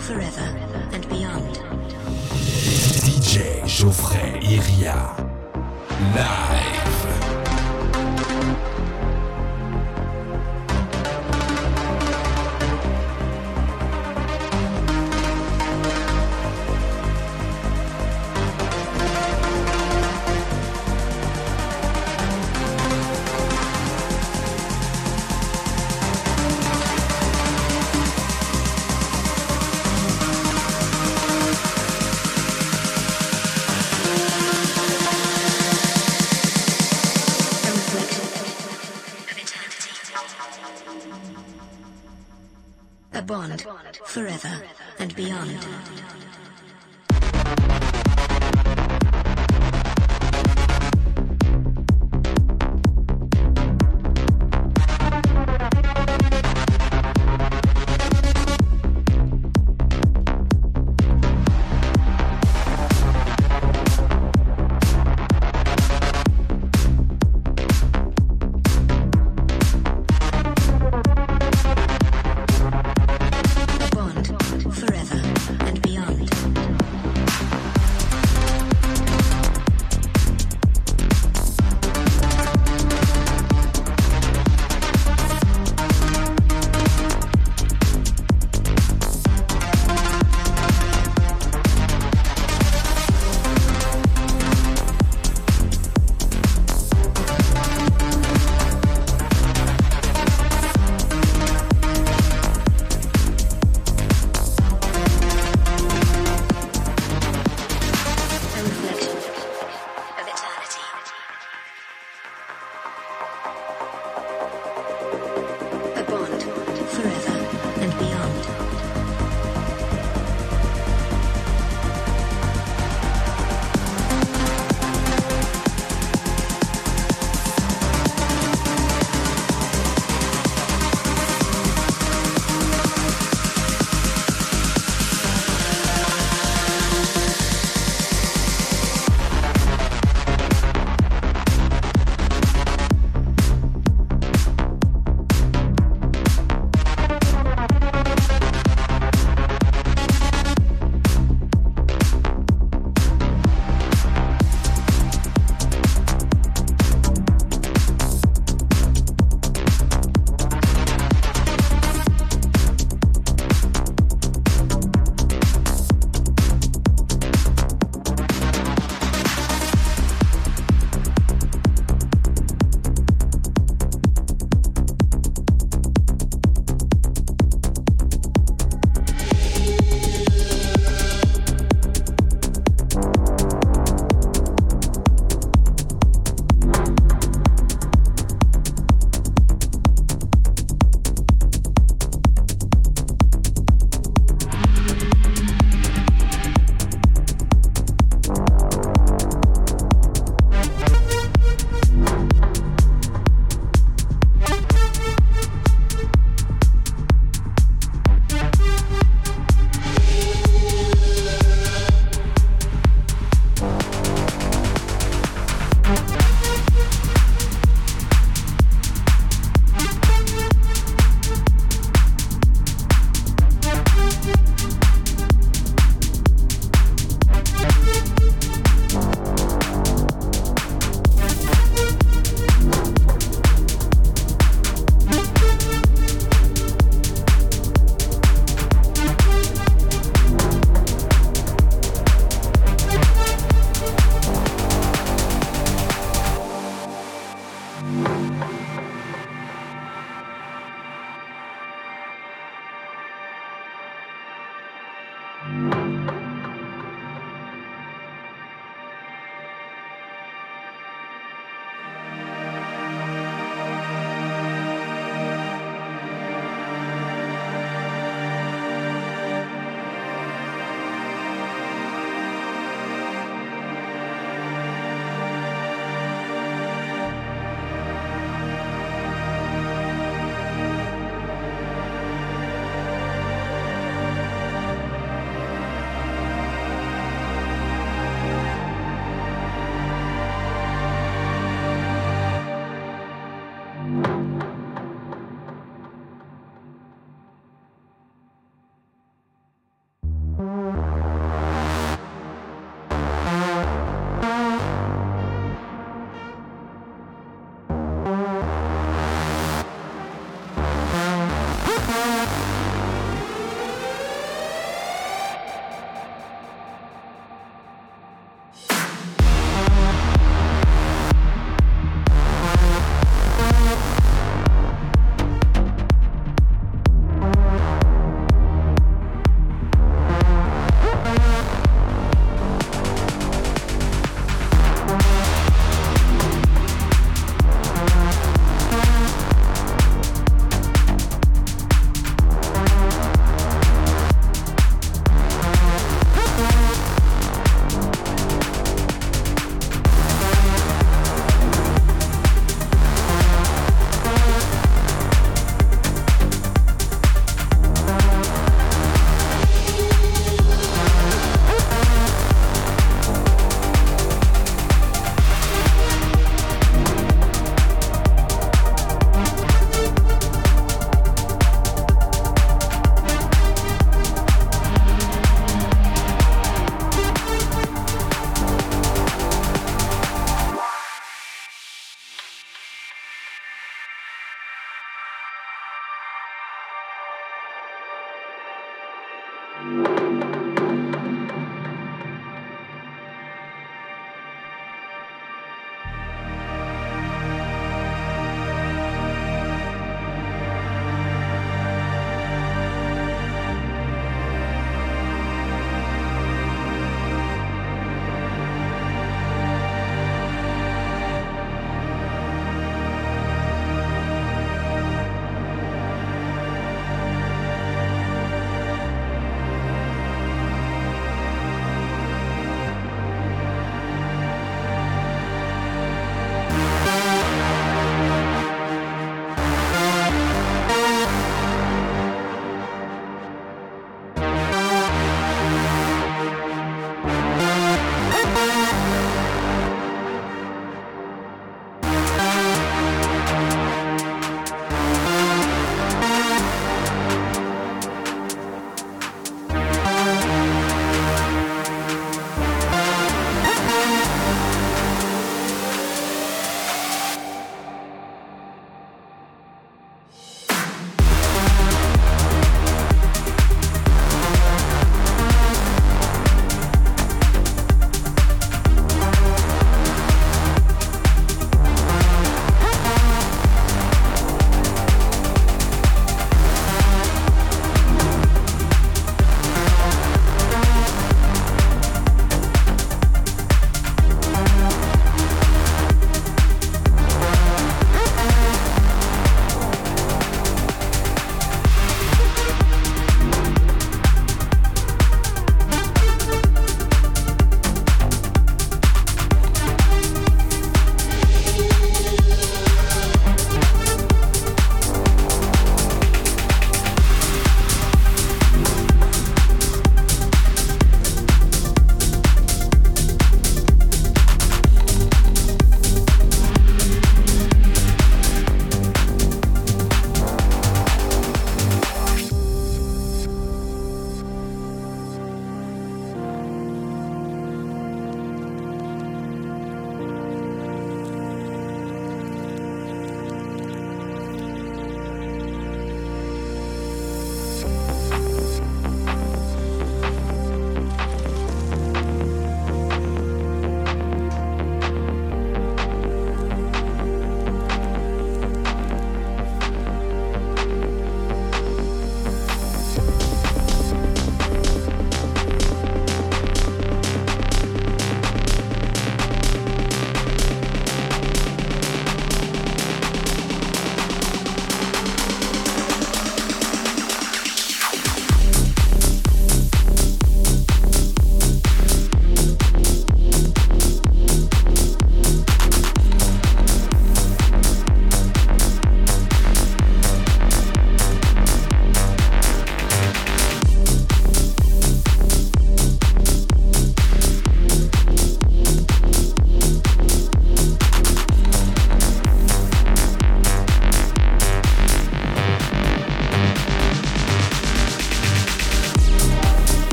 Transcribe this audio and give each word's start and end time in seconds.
forever 0.00 0.56
and 0.92 1.08
beyond. 1.08 1.60
DJ 3.04 3.66
Geoffrey 3.66 4.40
Iria. 4.42 5.14
Live. 6.14 6.89
Beyond. 45.20 45.99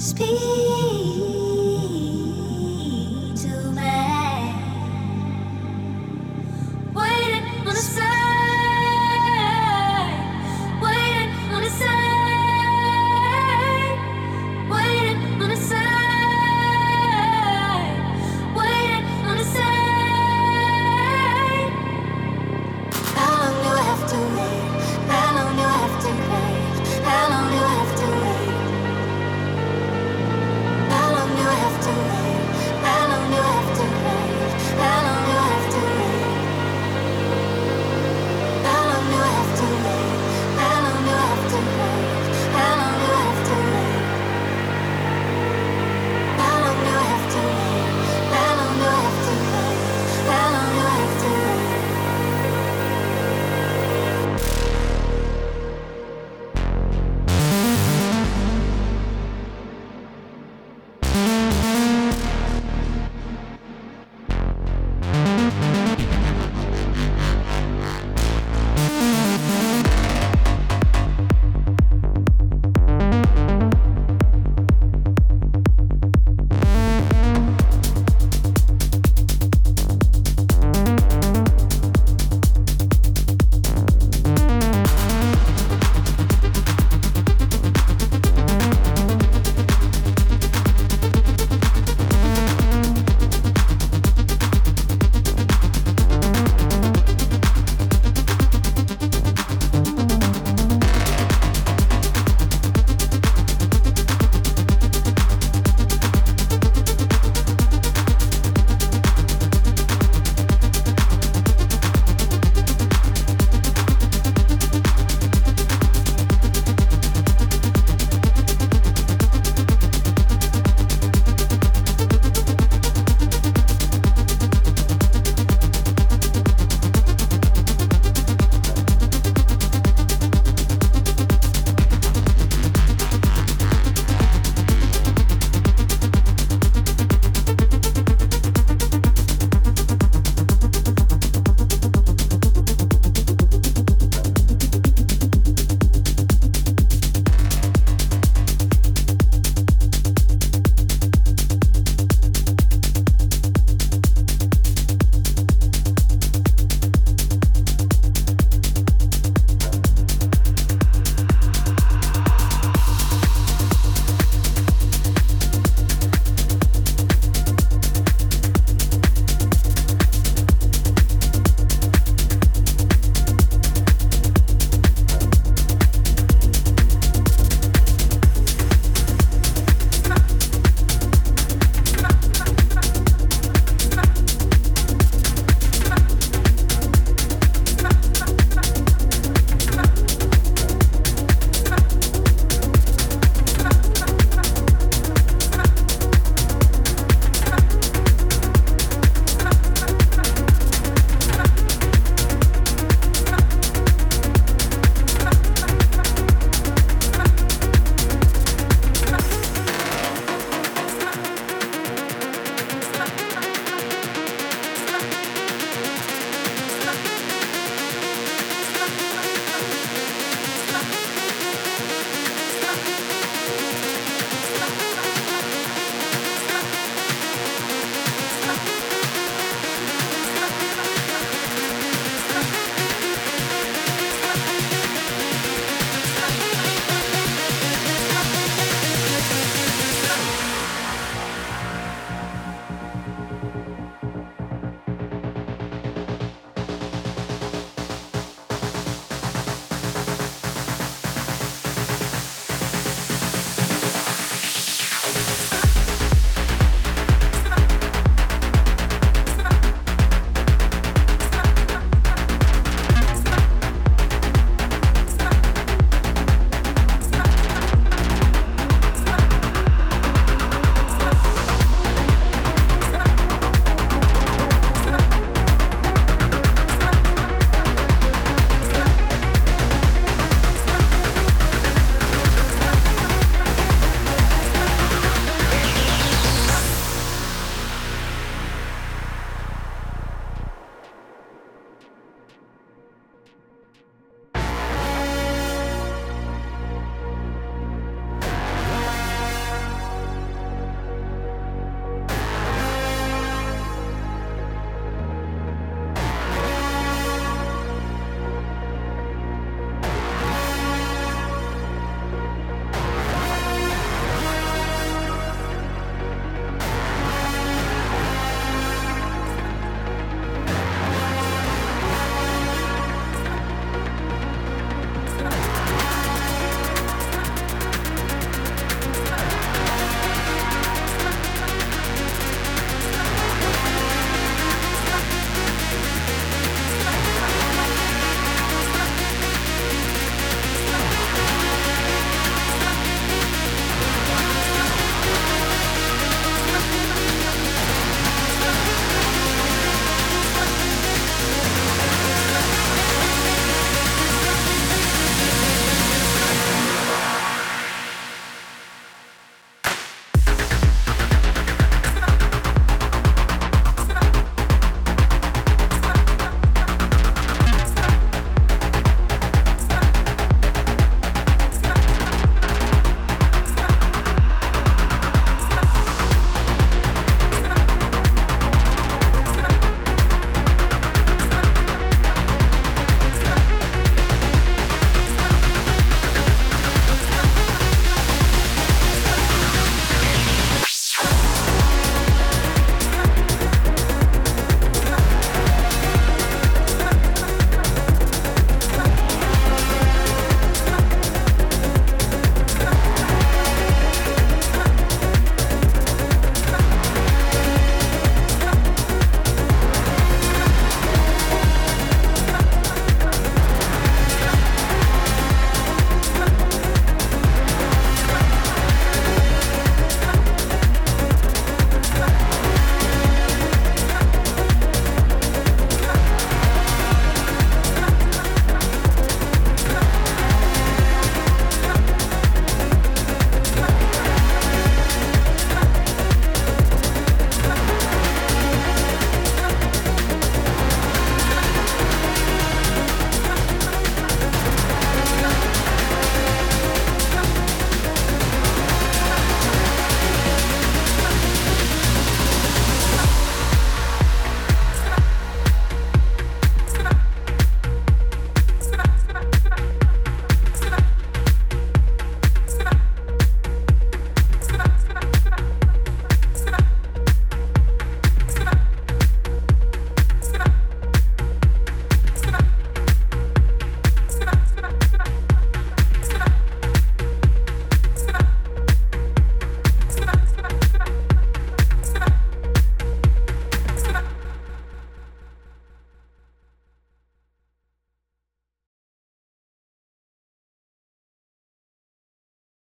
Speak. 0.00 1.29